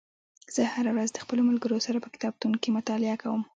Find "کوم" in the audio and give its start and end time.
3.23-3.41